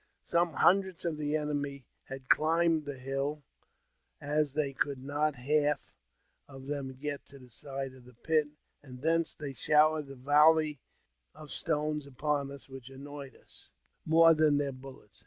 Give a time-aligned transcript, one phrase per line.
[0.23, 3.43] Some hundreds of the enemy had climbed the hill,
[4.19, 5.93] as they could not half
[6.47, 8.47] of them get to the side of the pit,
[8.81, 10.79] and thence they showered volleys
[11.35, 13.69] of stones upon us, which annoyed us
[14.03, 15.19] more than their bullets.